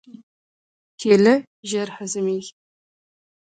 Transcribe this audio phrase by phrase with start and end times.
[0.99, 1.33] کېله
[1.69, 2.53] ژر هضمېږي.